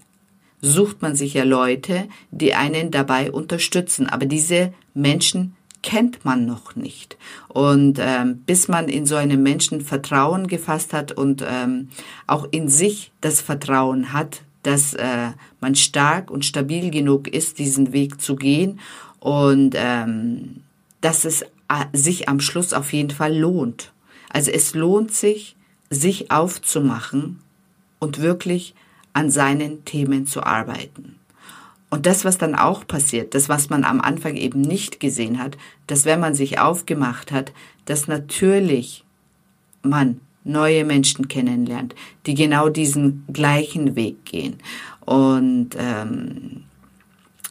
sucht 0.60 1.02
man 1.02 1.14
sich 1.14 1.34
ja 1.34 1.44
Leute, 1.44 2.08
die 2.30 2.54
einen 2.54 2.90
dabei 2.90 3.30
unterstützen. 3.30 4.08
Aber 4.08 4.26
diese 4.26 4.72
Menschen 4.94 5.54
kennt 5.82 6.24
man 6.24 6.46
noch 6.46 6.74
nicht. 6.74 7.16
Und 7.48 7.98
ähm, 8.00 8.38
bis 8.44 8.66
man 8.68 8.88
in 8.88 9.06
so 9.06 9.16
einem 9.16 9.42
Menschen 9.42 9.80
Vertrauen 9.80 10.48
gefasst 10.48 10.92
hat 10.92 11.12
und 11.12 11.44
ähm, 11.48 11.88
auch 12.26 12.48
in 12.50 12.68
sich 12.68 13.12
das 13.20 13.40
Vertrauen 13.40 14.12
hat, 14.12 14.42
dass 14.62 14.94
äh, 14.94 15.30
man 15.60 15.76
stark 15.76 16.30
und 16.30 16.44
stabil 16.44 16.90
genug 16.90 17.28
ist, 17.28 17.60
diesen 17.60 17.92
Weg 17.92 18.20
zu 18.20 18.34
gehen 18.34 18.80
und 19.20 19.74
ähm, 19.76 20.62
dass 21.00 21.24
es 21.24 21.42
äh, 21.42 21.84
sich 21.92 22.28
am 22.28 22.40
Schluss 22.40 22.72
auf 22.72 22.92
jeden 22.92 23.10
Fall 23.10 23.36
lohnt. 23.36 23.92
Also 24.30 24.50
es 24.50 24.74
lohnt 24.74 25.12
sich, 25.12 25.54
sich 25.88 26.32
aufzumachen 26.32 27.40
und 28.00 28.20
wirklich 28.20 28.74
an 29.16 29.30
seinen 29.30 29.86
Themen 29.86 30.26
zu 30.26 30.42
arbeiten. 30.42 31.16
Und 31.88 32.04
das, 32.04 32.26
was 32.26 32.36
dann 32.36 32.54
auch 32.54 32.86
passiert, 32.86 33.34
das, 33.34 33.48
was 33.48 33.70
man 33.70 33.82
am 33.84 34.02
Anfang 34.02 34.36
eben 34.36 34.60
nicht 34.60 35.00
gesehen 35.00 35.38
hat, 35.38 35.56
dass 35.86 36.04
wenn 36.04 36.20
man 36.20 36.34
sich 36.34 36.58
aufgemacht 36.58 37.32
hat, 37.32 37.52
dass 37.86 38.08
natürlich 38.08 39.04
man 39.82 40.20
neue 40.44 40.84
Menschen 40.84 41.28
kennenlernt, 41.28 41.94
die 42.26 42.34
genau 42.34 42.68
diesen 42.68 43.24
gleichen 43.32 43.96
Weg 43.96 44.26
gehen 44.26 44.58
und 45.06 45.70
ähm, 45.78 46.64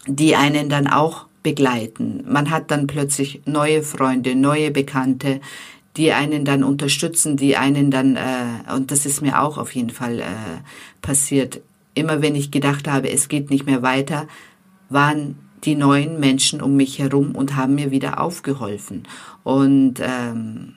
die 0.06 0.36
einen 0.36 0.70
dann 0.70 0.86
auch 0.86 1.26
begleiten. 1.42 2.24
Man 2.28 2.52
hat 2.52 2.70
dann 2.70 2.86
plötzlich 2.86 3.42
neue 3.46 3.82
Freunde, 3.82 4.36
neue 4.36 4.70
Bekannte, 4.70 5.42
die 5.98 6.12
einen 6.12 6.44
dann 6.46 6.64
unterstützen, 6.64 7.38
die 7.38 7.58
einen 7.58 7.90
dann, 7.90 8.16
äh, 8.16 8.74
und 8.74 8.92
das 8.92 9.06
ist 9.06 9.22
mir 9.22 9.42
auch 9.42 9.58
auf 9.58 9.74
jeden 9.74 9.92
Fall 9.92 10.20
äh, 10.20 10.25
passiert, 11.02 11.62
immer 11.94 12.22
wenn 12.22 12.36
ich 12.36 12.52
gedacht 12.52 12.88
habe, 12.88 13.10
es 13.10 13.30
geht 13.30 13.50
nicht 13.50 13.66
mehr 13.66 13.82
weiter, 13.82 14.28
waren 14.90 15.38
die 15.64 15.75
neuen 15.75 16.20
Menschen 16.20 16.62
um 16.62 16.75
mich 16.75 17.00
herum 17.00 17.34
und 17.34 17.56
haben 17.56 17.75
mir 17.75 17.92
wieder 17.92 18.20
aufgeholfen. 18.20 19.04
Und, 19.44 19.96
ähm, 20.00 20.75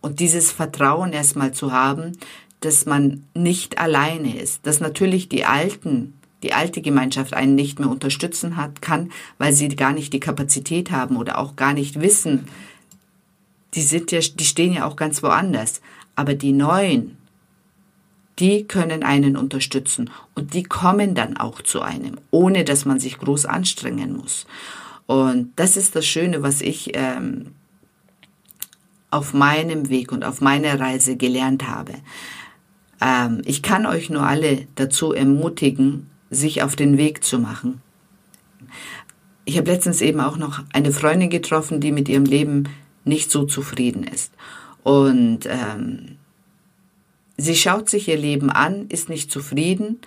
und 0.00 0.20
dieses 0.20 0.52
Vertrauen 0.52 1.12
erstmal 1.12 1.52
zu 1.52 1.72
haben, 1.72 2.12
dass 2.60 2.86
man 2.86 3.24
nicht 3.34 3.78
alleine 3.78 4.38
ist, 4.38 4.66
dass 4.66 4.80
natürlich 4.80 5.28
die 5.28 5.44
Alten, 5.44 6.14
die 6.42 6.52
alte 6.52 6.82
Gemeinschaft 6.82 7.34
einen 7.34 7.54
nicht 7.54 7.80
mehr 7.80 7.90
unterstützen 7.90 8.56
hat, 8.56 8.82
kann, 8.82 9.10
weil 9.38 9.52
sie 9.52 9.68
gar 9.68 9.92
nicht 9.92 10.12
die 10.12 10.20
Kapazität 10.20 10.90
haben 10.90 11.16
oder 11.16 11.38
auch 11.38 11.56
gar 11.56 11.72
nicht 11.72 12.00
wissen, 12.00 12.46
die 13.74 13.82
sind 13.82 14.12
ja, 14.12 14.20
die 14.20 14.44
stehen 14.44 14.72
ja 14.72 14.86
auch 14.86 14.96
ganz 14.96 15.22
woanders. 15.22 15.80
Aber 16.16 16.34
die 16.34 16.52
Neuen, 16.52 17.16
die 18.38 18.64
können 18.64 19.02
einen 19.02 19.36
unterstützen 19.36 20.10
und 20.34 20.54
die 20.54 20.62
kommen 20.62 21.14
dann 21.14 21.36
auch 21.36 21.62
zu 21.62 21.82
einem, 21.82 22.18
ohne 22.30 22.64
dass 22.64 22.84
man 22.84 23.00
sich 23.00 23.18
groß 23.18 23.46
anstrengen 23.46 24.16
muss. 24.16 24.46
Und 25.06 25.52
das 25.56 25.76
ist 25.76 25.94
das 25.96 26.06
Schöne, 26.06 26.42
was 26.42 26.60
ich 26.60 26.96
ähm, 26.96 27.52
auf 29.10 29.34
meinem 29.34 29.90
Weg 29.90 30.12
und 30.12 30.24
auf 30.24 30.40
meiner 30.40 30.80
Reise 30.80 31.16
gelernt 31.16 31.68
habe. 31.68 31.94
Ähm, 33.00 33.42
ich 33.44 33.62
kann 33.62 33.86
euch 33.86 34.10
nur 34.10 34.22
alle 34.22 34.66
dazu 34.74 35.12
ermutigen, 35.12 36.10
sich 36.30 36.62
auf 36.62 36.74
den 36.74 36.96
Weg 36.98 37.22
zu 37.22 37.38
machen. 37.38 37.80
Ich 39.44 39.58
habe 39.58 39.70
letztens 39.70 40.00
eben 40.00 40.20
auch 40.20 40.36
noch 40.36 40.62
eine 40.72 40.90
Freundin 40.90 41.28
getroffen, 41.28 41.80
die 41.80 41.92
mit 41.92 42.08
ihrem 42.08 42.24
Leben 42.24 42.68
nicht 43.04 43.30
so 43.30 43.44
zufrieden 43.44 44.04
ist. 44.04 44.32
Und 44.82 45.46
ähm, 45.46 46.16
sie 47.36 47.56
schaut 47.56 47.88
sich 47.88 48.08
ihr 48.08 48.18
Leben 48.18 48.50
an, 48.50 48.86
ist 48.88 49.08
nicht 49.08 49.30
zufrieden, 49.30 50.00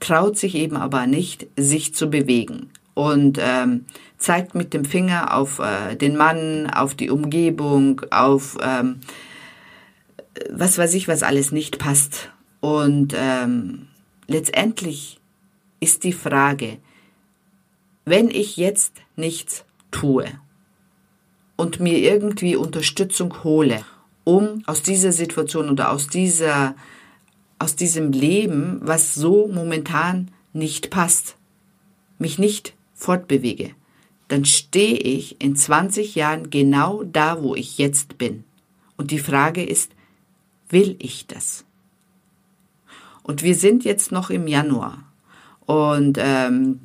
traut 0.00 0.36
sich 0.36 0.54
eben 0.54 0.76
aber 0.76 1.06
nicht, 1.06 1.46
sich 1.56 1.94
zu 1.94 2.10
bewegen 2.10 2.70
und 2.94 3.38
ähm, 3.40 3.86
zeigt 4.18 4.54
mit 4.54 4.74
dem 4.74 4.84
Finger 4.84 5.36
auf 5.36 5.58
äh, 5.58 5.96
den 5.96 6.16
Mann, 6.16 6.68
auf 6.68 6.94
die 6.94 7.10
Umgebung, 7.10 8.02
auf 8.10 8.58
ähm, 8.62 9.00
was 10.50 10.78
weiß 10.78 10.94
ich, 10.94 11.08
was 11.08 11.22
alles 11.22 11.52
nicht 11.52 11.78
passt. 11.78 12.30
Und 12.60 13.14
ähm, 13.16 13.88
letztendlich 14.26 15.20
ist 15.80 16.04
die 16.04 16.12
Frage, 16.12 16.78
wenn 18.04 18.28
ich 18.28 18.56
jetzt 18.56 18.94
nichts 19.16 19.64
tue, 19.90 20.26
und 21.62 21.78
mir 21.78 21.98
irgendwie 21.98 22.56
Unterstützung 22.56 23.44
hole, 23.44 23.84
um 24.24 24.64
aus 24.66 24.82
dieser 24.82 25.12
Situation 25.12 25.70
oder 25.70 25.92
aus 25.92 26.08
dieser, 26.08 26.74
aus 27.60 27.76
diesem 27.76 28.10
Leben, 28.10 28.80
was 28.82 29.14
so 29.14 29.46
momentan 29.46 30.32
nicht 30.52 30.90
passt, 30.90 31.36
mich 32.18 32.36
nicht 32.40 32.74
fortbewege, 32.94 33.70
dann 34.26 34.44
stehe 34.44 34.96
ich 34.96 35.40
in 35.40 35.54
20 35.54 36.16
Jahren 36.16 36.50
genau 36.50 37.04
da, 37.04 37.44
wo 37.44 37.54
ich 37.54 37.78
jetzt 37.78 38.18
bin. 38.18 38.42
Und 38.96 39.12
die 39.12 39.20
Frage 39.20 39.62
ist, 39.64 39.92
will 40.68 40.96
ich 40.98 41.28
das? 41.28 41.64
Und 43.22 43.44
wir 43.44 43.54
sind 43.54 43.84
jetzt 43.84 44.10
noch 44.10 44.30
im 44.30 44.48
Januar. 44.48 45.04
Und 45.66 46.18
ähm, 46.20 46.80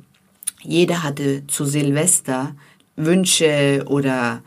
jeder 0.62 1.02
hatte 1.02 1.44
zu 1.48 1.64
Silvester 1.64 2.54
Wünsche 2.94 3.82
oder 3.88 4.40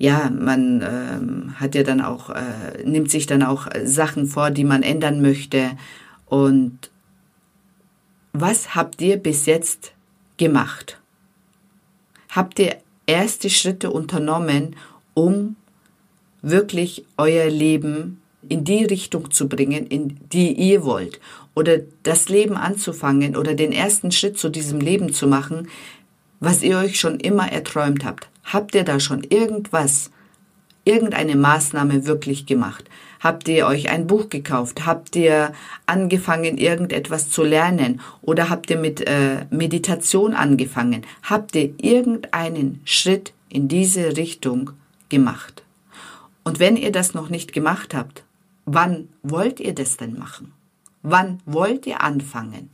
ja, 0.00 0.30
man 0.30 0.80
ähm, 0.80 1.60
hat 1.60 1.74
ja 1.74 1.82
dann 1.82 2.00
auch, 2.00 2.30
äh, 2.30 2.82
nimmt 2.86 3.10
sich 3.10 3.26
dann 3.26 3.42
auch 3.42 3.68
Sachen 3.84 4.26
vor, 4.26 4.50
die 4.50 4.64
man 4.64 4.82
ändern 4.82 5.20
möchte. 5.20 5.72
Und 6.24 6.90
was 8.32 8.74
habt 8.74 9.02
ihr 9.02 9.18
bis 9.18 9.44
jetzt 9.44 9.92
gemacht? 10.38 10.98
Habt 12.30 12.58
ihr 12.60 12.78
erste 13.06 13.50
Schritte 13.50 13.90
unternommen, 13.90 14.74
um 15.12 15.56
wirklich 16.40 17.04
euer 17.18 17.50
Leben 17.50 18.22
in 18.48 18.64
die 18.64 18.86
Richtung 18.86 19.30
zu 19.30 19.50
bringen, 19.50 19.86
in 19.86 20.18
die 20.32 20.54
ihr 20.54 20.82
wollt? 20.82 21.20
Oder 21.54 21.80
das 22.04 22.30
Leben 22.30 22.56
anzufangen 22.56 23.36
oder 23.36 23.52
den 23.52 23.72
ersten 23.72 24.12
Schritt 24.12 24.38
zu 24.38 24.48
diesem 24.48 24.80
Leben 24.80 25.12
zu 25.12 25.26
machen, 25.26 25.68
was 26.38 26.62
ihr 26.62 26.78
euch 26.78 26.98
schon 26.98 27.20
immer 27.20 27.52
erträumt 27.52 28.02
habt? 28.02 28.30
Habt 28.52 28.74
ihr 28.74 28.84
da 28.84 28.98
schon 28.98 29.22
irgendwas, 29.22 30.10
irgendeine 30.84 31.36
Maßnahme 31.36 32.06
wirklich 32.06 32.46
gemacht? 32.46 32.84
Habt 33.20 33.48
ihr 33.48 33.66
euch 33.66 33.90
ein 33.90 34.06
Buch 34.06 34.28
gekauft? 34.28 34.86
Habt 34.86 35.14
ihr 35.14 35.52
angefangen, 35.86 36.56
irgendetwas 36.56 37.30
zu 37.30 37.44
lernen? 37.44 38.00
Oder 38.22 38.48
habt 38.48 38.70
ihr 38.70 38.78
mit 38.78 39.06
äh, 39.06 39.44
Meditation 39.50 40.34
angefangen? 40.34 41.02
Habt 41.22 41.54
ihr 41.54 41.74
irgendeinen 41.80 42.80
Schritt 42.84 43.34
in 43.50 43.68
diese 43.68 44.16
Richtung 44.16 44.70
gemacht? 45.10 45.62
Und 46.42 46.58
wenn 46.58 46.76
ihr 46.76 46.92
das 46.92 47.14
noch 47.14 47.28
nicht 47.28 47.52
gemacht 47.52 47.94
habt, 47.94 48.24
wann 48.64 49.08
wollt 49.22 49.60
ihr 49.60 49.74
das 49.74 49.98
denn 49.98 50.18
machen? 50.18 50.52
Wann 51.02 51.40
wollt 51.44 51.86
ihr 51.86 52.02
anfangen? 52.02 52.70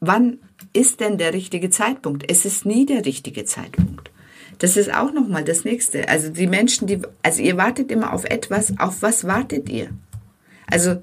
Wann 0.00 0.38
ist 0.72 1.00
denn 1.00 1.18
der 1.18 1.34
richtige 1.34 1.70
Zeitpunkt? 1.70 2.30
Es 2.30 2.44
ist 2.44 2.64
nie 2.64 2.86
der 2.86 3.04
richtige 3.04 3.44
Zeitpunkt. 3.44 4.10
Das 4.58 4.76
ist 4.76 4.92
auch 4.92 5.12
nochmal 5.12 5.44
das 5.44 5.64
nächste. 5.64 6.08
Also 6.08 6.28
die 6.28 6.46
Menschen, 6.46 6.86
die, 6.86 7.00
also 7.22 7.42
ihr 7.42 7.56
wartet 7.56 7.90
immer 7.90 8.12
auf 8.12 8.24
etwas. 8.24 8.78
Auf 8.78 9.02
was 9.02 9.24
wartet 9.24 9.68
ihr? 9.68 9.90
Also 10.66 11.02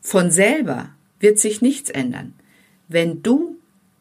von 0.00 0.30
selber 0.30 0.90
wird 1.20 1.38
sich 1.38 1.62
nichts 1.62 1.90
ändern. 1.90 2.34
Wenn 2.88 3.22
du 3.22 3.56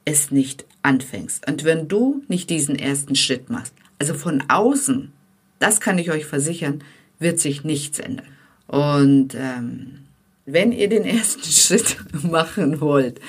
es 0.06 0.32
nicht 0.32 0.66
anfängst 0.84 1.48
und 1.48 1.64
wenn 1.64 1.88
du 1.88 2.22
nicht 2.28 2.50
diesen 2.50 2.75
ersten 2.75 3.16
Schritt 3.16 3.50
machst, 3.50 3.74
also 3.98 4.14
von 4.14 4.44
außen, 4.48 5.12
das 5.60 5.80
kann 5.80 5.98
ich 5.98 6.12
euch 6.12 6.25
versichern, 6.25 6.84
wird 7.20 7.40
sich 7.40 7.64
nichts 7.64 8.00
ändern. 8.00 8.28
Und 8.68 9.36
ähm, 9.36 10.06
wenn 10.46 10.72
ihr 10.72 10.90
den 10.90 11.06
ersten 11.06 11.44
Schritt 11.50 11.98
machen 12.24 12.82
wollt 12.82 13.20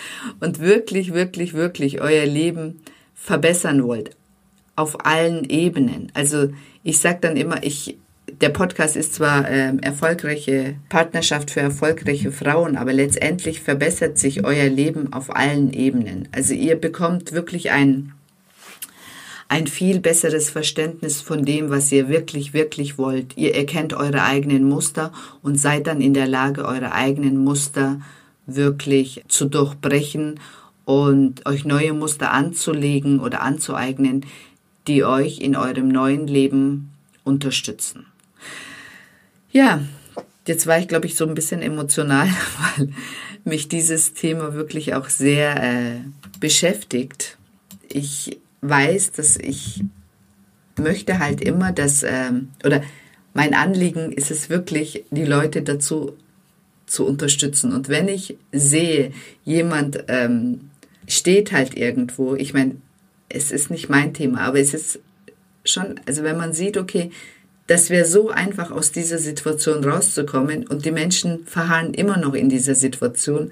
und 0.41 0.61
wirklich, 0.61 1.13
wirklich, 1.13 1.55
wirklich 1.55 2.01
euer 2.01 2.27
Leben 2.27 2.81
verbessern 3.15 3.85
wollt, 3.85 4.17
auf 4.77 5.05
allen 5.05 5.45
Ebenen. 5.49 6.13
Also 6.15 6.51
ich 6.83 6.99
sage 6.99 7.19
dann 7.23 7.37
immer, 7.37 7.63
ich, 7.65 7.97
der 8.41 8.51
Podcast 8.51 8.97
ist 8.97 9.15
zwar 9.15 9.51
ähm, 9.51 9.81
erfolgreiche 9.81 10.77
Partnerschaft 10.89 11.51
für 11.51 11.61
erfolgreiche 11.61 12.31
Frauen, 12.31 12.77
aber 12.77 12.93
letztendlich 12.93 13.61
verbessert 13.61 14.19
sich 14.19 14.45
euer 14.45 14.69
Leben 14.69 15.13
auf 15.13 15.35
allen 15.35 15.73
Ebenen. 15.73 16.29
Also 16.33 16.55
ihr 16.55 16.77
bekommt 16.77 17.33
wirklich 17.33 17.71
ein 17.71 18.13
ein 19.49 19.69
viel 19.69 20.01
besseres 20.01 20.51
Verständnis 20.51 21.21
von 21.21 21.45
dem, 21.45 21.71
was 21.71 21.93
ihr 21.93 22.09
wirklich, 22.09 22.53
wirklich 22.53 22.99
wollt. 22.99 23.37
Ihr 23.37 23.55
erkennt 23.55 23.95
eure 23.95 24.25
eigenen 24.25 24.69
Muster 24.69 25.13
und 25.43 25.59
seid 25.59 25.87
dann 25.87 26.01
in 26.01 26.15
der 26.15 26.27
Lage, 26.27 26.65
eure 26.65 26.93
eigenen 26.93 27.45
Muster 27.45 28.01
wirklich 28.47 29.23
zu 29.29 29.47
durchbrechen 29.47 30.41
und 30.85 31.47
euch 31.47 31.65
neue 31.65 31.93
Muster 31.93 32.33
anzulegen 32.33 33.21
oder 33.21 33.43
anzueignen, 33.43 34.25
die 34.87 35.05
euch 35.05 35.41
in 35.41 35.57
eurem 35.57 35.89
neuen 35.89 36.27
Leben 36.27 36.93
unterstützen. 37.25 38.07
Ja, 39.51 39.81
jetzt 40.47 40.67
war 40.67 40.79
ich, 40.79 40.89
glaube 40.89 41.07
ich, 41.07 41.17
so 41.17 41.27
ein 41.27 41.35
bisschen 41.35 41.63
emotional, 41.63 42.29
weil 42.77 42.91
mich 43.45 43.69
dieses 43.69 44.15
Thema 44.15 44.55
wirklich 44.55 44.95
auch 44.95 45.09
sehr 45.09 45.63
äh, 45.63 46.01
beschäftigt. 46.41 47.39
Ich 47.89 48.39
weiß, 48.61 49.13
dass 49.13 49.37
ich 49.37 49.85
möchte 50.79 51.19
halt 51.19 51.41
immer, 51.41 51.73
dass, 51.73 52.03
ähm, 52.03 52.51
oder 52.65 52.83
mein 53.35 53.55
Anliegen 53.55 54.13
ist 54.13 54.31
es 54.31 54.51
wirklich, 54.51 55.05
die 55.11 55.25
Leute 55.25 55.63
dazu 55.63 56.17
zu 56.87 57.07
unterstützen. 57.07 57.73
Und 57.73 57.89
wenn 57.89 58.09
ich 58.09 58.37
sehe, 58.53 59.13
jemand 59.45 60.05
ähm, 60.09 60.71
steht 61.09 61.53
halt 61.53 61.77
irgendwo, 61.77 62.35
ich 62.35 62.55
meine, 62.55 62.77
es 63.29 63.51
ist 63.51 63.71
nicht 63.71 63.89
mein 63.89 64.15
Thema, 64.15 64.41
aber 64.41 64.61
es 64.61 64.75
ist 64.75 65.01
schon, 65.65 66.01
also 66.07 66.23
wenn 66.23 66.37
man 66.37 66.53
sieht, 66.53 66.77
okay, 66.77 67.11
das 67.67 67.91
wäre 67.91 68.05
so 68.05 68.31
einfach 68.31 68.71
aus 68.71 68.93
dieser 68.93 69.19
Situation 69.19 69.85
rauszukommen 69.85 70.67
und 70.67 70.85
die 70.85 70.93
Menschen 70.93 71.45
verharren 71.47 71.95
immer 71.95 72.17
noch 72.17 72.35
in 72.35 72.49
dieser 72.49 72.75
Situation, 72.77 73.51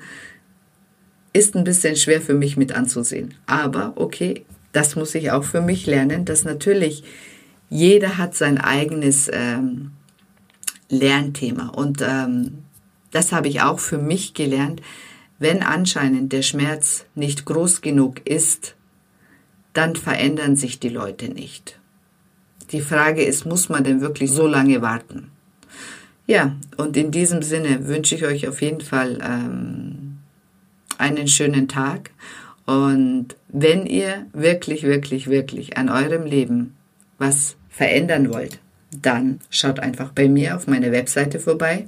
ist 1.32 1.56
ein 1.56 1.64
bisschen 1.64 1.96
schwer 1.96 2.20
für 2.20 2.34
mich 2.34 2.56
mit 2.56 2.72
anzusehen. 2.72 3.34
Aber 3.46 3.94
okay, 3.96 4.44
das 4.72 4.94
muss 4.94 5.14
ich 5.16 5.32
auch 5.32 5.44
für 5.44 5.60
mich 5.60 5.86
lernen, 5.86 6.24
dass 6.24 6.44
natürlich 6.44 7.02
jeder 7.68 8.18
hat 8.18 8.36
sein 8.36 8.58
eigenes 8.58 9.28
ähm, 9.32 9.90
Lernthema. 10.88 11.68
Und 11.70 12.02
ähm, 12.02 12.64
das 13.10 13.32
habe 13.32 13.48
ich 13.48 13.62
auch 13.62 13.80
für 13.80 13.98
mich 13.98 14.34
gelernt. 14.34 14.80
Wenn 15.40 15.62
anscheinend 15.62 16.32
der 16.32 16.42
Schmerz 16.42 17.04
nicht 17.16 17.44
groß 17.44 17.80
genug 17.80 18.28
ist, 18.28 18.76
dann 19.74 19.96
verändern 19.96 20.56
sich 20.56 20.80
die 20.80 20.88
Leute 20.88 21.28
nicht. 21.28 21.78
Die 22.72 22.80
Frage 22.80 23.22
ist, 23.22 23.44
muss 23.44 23.68
man 23.68 23.84
denn 23.84 24.00
wirklich 24.00 24.30
so 24.30 24.46
lange 24.46 24.80
warten? 24.80 25.30
Ja, 26.26 26.56
und 26.78 26.96
in 26.96 27.10
diesem 27.10 27.42
Sinne 27.42 27.86
wünsche 27.86 28.14
ich 28.14 28.24
euch 28.24 28.48
auf 28.48 28.62
jeden 28.62 28.80
Fall 28.80 29.18
ähm, 29.22 30.18
einen 30.96 31.28
schönen 31.28 31.68
Tag 31.68 32.10
und 32.66 33.36
wenn 33.48 33.84
ihr 33.84 34.26
wirklich, 34.32 34.84
wirklich, 34.84 35.28
wirklich 35.28 35.76
an 35.76 35.90
eurem 35.90 36.24
Leben 36.24 36.74
was 37.18 37.56
verändern 37.68 38.32
wollt, 38.32 38.58
dann 39.02 39.40
schaut 39.50 39.80
einfach 39.80 40.12
bei 40.12 40.28
mir 40.28 40.56
auf 40.56 40.66
meiner 40.66 40.92
Webseite 40.92 41.40
vorbei 41.40 41.86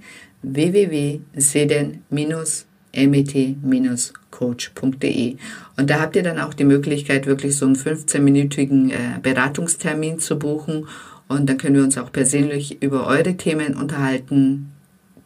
www.seden-met-coach.de 4.39 5.37
und 5.77 5.91
da 5.91 6.01
habt 6.01 6.17
ihr 6.17 6.23
dann 6.23 6.39
auch 6.39 6.55
die 6.55 6.65
Möglichkeit, 6.65 7.27
wirklich 7.27 7.57
so 7.57 7.67
einen 7.67 7.77
15-minütigen 7.77 8.91
äh, 8.91 9.19
Beratungstermin 9.23 10.19
zu 10.19 10.39
buchen 10.39 10.89
und 11.29 11.49
dann 11.49 11.59
können 11.59 11.77
wir 11.77 11.83
uns 11.83 11.99
auch 11.99 12.13
persönlich 12.13 12.83
über 12.83 13.07
eure 13.07 13.37
Themen 13.37 13.75
unterhalten, 13.75 14.73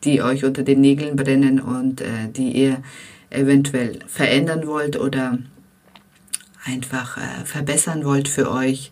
die 0.04 0.22
euch 0.22 0.44
unter 0.44 0.62
den 0.62 0.80
Nägeln 0.80 1.16
brennen 1.16 1.60
und 1.60 2.00
äh, 2.00 2.28
die 2.34 2.52
ihr 2.52 2.82
eventuell 3.30 4.00
verändern 4.06 4.66
wollt 4.66 4.98
oder 4.98 5.38
einfach 6.64 7.16
äh, 7.16 7.44
verbessern 7.44 8.04
wollt 8.04 8.28
für 8.28 8.50
euch. 8.50 8.90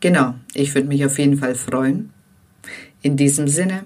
Genau, 0.00 0.34
ich 0.54 0.74
würde 0.74 0.88
mich 0.88 1.04
auf 1.04 1.18
jeden 1.18 1.38
Fall 1.38 1.54
freuen. 1.54 2.10
In 3.02 3.16
diesem 3.16 3.48
Sinne 3.48 3.84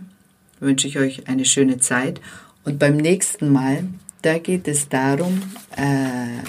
wünsche 0.61 0.87
ich 0.87 0.99
euch 0.99 1.29
eine 1.29 1.45
schöne 1.45 1.79
Zeit 1.79 2.21
und 2.65 2.79
beim 2.79 2.97
nächsten 2.97 3.51
Mal, 3.51 3.85
da 4.23 4.39
geht 4.39 4.67
es 4.69 4.89
darum, 4.89 5.43
äh, 5.77 6.43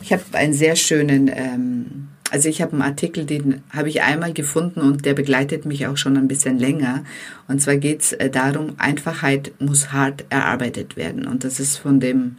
ich 0.00 0.12
habe 0.12 0.22
einen 0.32 0.54
sehr 0.54 0.76
schönen, 0.76 1.30
ähm, 1.32 2.08
also 2.30 2.48
ich 2.48 2.62
habe 2.62 2.72
einen 2.72 2.82
Artikel, 2.82 3.26
den 3.26 3.62
habe 3.70 3.88
ich 3.88 4.02
einmal 4.02 4.32
gefunden 4.32 4.80
und 4.80 5.04
der 5.04 5.14
begleitet 5.14 5.66
mich 5.66 5.86
auch 5.86 5.96
schon 5.96 6.16
ein 6.16 6.28
bisschen 6.28 6.58
länger. 6.58 7.04
Und 7.48 7.60
zwar 7.60 7.76
geht 7.76 8.00
es 8.00 8.12
äh, 8.14 8.30
darum, 8.30 8.74
Einfachheit 8.78 9.52
muss 9.58 9.92
hart 9.92 10.24
erarbeitet 10.30 10.96
werden. 10.96 11.26
Und 11.26 11.44
das 11.44 11.60
ist 11.60 11.76
von 11.76 12.00
dem 12.00 12.36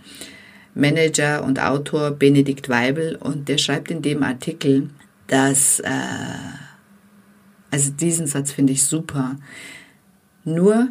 Manager 0.73 1.43
und 1.43 1.61
Autor 1.61 2.11
Benedikt 2.11 2.69
Weibel 2.69 3.15
und 3.15 3.47
der 3.49 3.59
schreibt 3.59 3.91
in 3.91 4.01
dem 4.01 4.23
Artikel, 4.23 4.89
dass, 5.27 5.79
äh, 5.79 5.89
also 7.69 7.91
diesen 7.91 8.25
Satz 8.25 8.51
finde 8.51 8.73
ich 8.73 8.83
super, 8.83 9.35
nur 10.43 10.89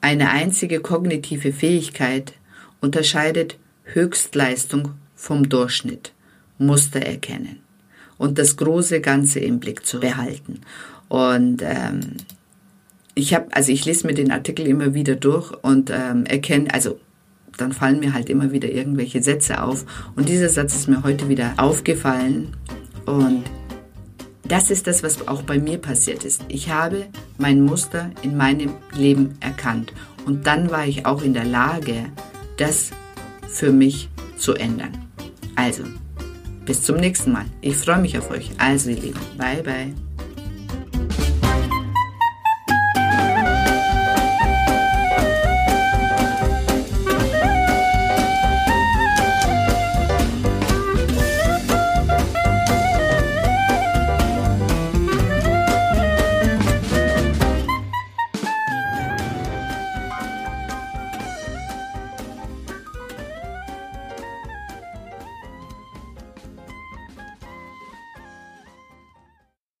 eine 0.00 0.30
einzige 0.30 0.80
kognitive 0.80 1.52
Fähigkeit 1.52 2.34
unterscheidet 2.84 3.58
Höchstleistung 3.84 4.92
vom 5.16 5.48
Durchschnitt, 5.48 6.12
Muster 6.58 7.00
erkennen 7.00 7.60
und 8.18 8.38
das 8.38 8.56
große 8.56 9.00
Ganze 9.00 9.40
im 9.40 9.58
Blick 9.58 9.84
zu 9.84 10.00
behalten. 10.00 10.60
Und 11.08 11.62
ähm, 11.62 12.18
ich 13.14 13.34
habe, 13.34 13.46
also 13.52 13.72
ich 13.72 13.84
lese 13.84 14.06
mir 14.06 14.14
den 14.14 14.30
Artikel 14.30 14.66
immer 14.66 14.94
wieder 14.94 15.16
durch 15.16 15.52
und 15.62 15.90
ähm, 15.90 16.26
erkenne, 16.26 16.72
also 16.72 16.98
dann 17.56 17.72
fallen 17.72 18.00
mir 18.00 18.12
halt 18.12 18.28
immer 18.28 18.52
wieder 18.52 18.68
irgendwelche 18.68 19.22
Sätze 19.22 19.62
auf. 19.62 19.86
Und 20.16 20.28
dieser 20.28 20.48
Satz 20.48 20.74
ist 20.74 20.88
mir 20.88 21.02
heute 21.04 21.28
wieder 21.28 21.54
aufgefallen. 21.56 22.48
Und 23.06 23.44
das 24.46 24.70
ist 24.70 24.86
das, 24.86 25.02
was 25.02 25.26
auch 25.28 25.42
bei 25.42 25.58
mir 25.58 25.78
passiert 25.78 26.24
ist. 26.24 26.44
Ich 26.48 26.70
habe 26.70 27.06
mein 27.38 27.60
Muster 27.60 28.10
in 28.22 28.36
meinem 28.36 28.74
Leben 28.94 29.36
erkannt. 29.40 29.92
Und 30.26 30.46
dann 30.46 30.70
war 30.70 30.86
ich 30.86 31.06
auch 31.06 31.22
in 31.22 31.34
der 31.34 31.44
Lage, 31.44 32.06
das 32.56 32.90
für 33.48 33.72
mich 33.72 34.08
zu 34.36 34.54
ändern. 34.54 34.92
Also, 35.56 35.84
bis 36.64 36.82
zum 36.82 36.96
nächsten 36.96 37.32
Mal. 37.32 37.46
Ich 37.60 37.76
freue 37.76 37.98
mich 37.98 38.18
auf 38.18 38.30
euch. 38.30 38.50
Also, 38.58 38.90
ihr 38.90 39.00
Lieben, 39.00 39.20
bye 39.36 39.62
bye. 39.62 40.03